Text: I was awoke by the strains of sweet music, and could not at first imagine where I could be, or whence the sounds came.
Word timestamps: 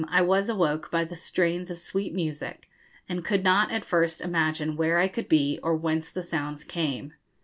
I 0.07 0.23
was 0.23 0.49
awoke 0.49 0.89
by 0.89 1.05
the 1.05 1.15
strains 1.15 1.69
of 1.69 1.77
sweet 1.77 2.11
music, 2.11 2.67
and 3.07 3.23
could 3.23 3.43
not 3.43 3.71
at 3.71 3.85
first 3.85 4.19
imagine 4.19 4.75
where 4.75 4.97
I 4.97 5.07
could 5.07 5.29
be, 5.29 5.59
or 5.61 5.75
whence 5.75 6.09
the 6.11 6.23
sounds 6.23 6.63
came. 6.63 7.13